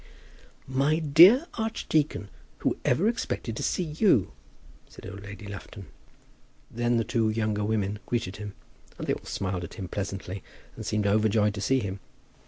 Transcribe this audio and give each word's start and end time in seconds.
"My 0.65 0.97
dear 0.97 1.45
archdeacon, 1.59 2.29
who 2.57 2.75
ever 2.83 3.07
expected 3.07 3.55
to 3.55 3.61
see 3.61 3.83
you?" 3.83 4.31
said 4.89 5.05
old 5.05 5.21
Lady 5.21 5.45
Lufton. 5.45 5.85
Then 6.71 6.97
the 6.97 7.03
two 7.03 7.29
younger 7.29 7.63
women 7.63 7.99
greeted 8.07 8.37
him. 8.37 8.55
And 8.97 9.05
they 9.05 9.13
all 9.13 9.25
smiled 9.25 9.63
on 9.63 9.69
him 9.77 9.87
pleasantly, 9.89 10.41
and 10.75 10.83
seemed 10.83 11.05
overjoyed 11.05 11.53
to 11.53 11.61
see 11.61 11.81
him. 11.81 11.99